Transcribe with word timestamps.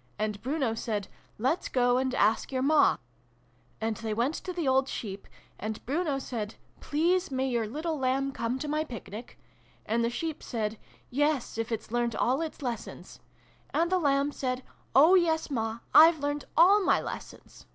'And 0.18 0.40
Bruno 0.40 0.72
said' 0.72 1.08
Let's 1.46 1.68
go 1.68 1.98
and 1.98 2.14
ask 2.14 2.50
your 2.50 2.62
Ma!' 2.62 2.96
And 3.82 3.98
they 3.98 4.14
went 4.14 4.32
to 4.36 4.52
the 4.54 4.66
old 4.66 4.88
Sheep. 4.88 5.28
And 5.58 5.84
Bruno 5.84 6.18
said' 6.18 6.54
Please, 6.80 7.30
may 7.30 7.50
your 7.50 7.66
little 7.66 7.98
Lamb 7.98 8.32
come 8.32 8.58
to 8.60 8.66
my 8.66 8.84
Picnic?' 8.84 9.38
And 9.84 10.02
the 10.02 10.08
Sheep 10.08 10.42
said' 10.42 10.78
Yes, 11.24 11.58
if 11.58 11.70
it's 11.70 11.90
learnt 11.92 12.16
all 12.16 12.40
its 12.40 12.62
lessons.' 12.62 13.20
And 13.74 13.92
the 13.92 13.98
Lamb 13.98 14.32
said' 14.32 14.62
Oh 14.96 15.16
yes, 15.16 15.50
Ma! 15.50 15.80
I've 15.92 16.18
learnt 16.20 16.44
all 16.56 16.82
my 16.82 16.98
lessons 17.02 17.66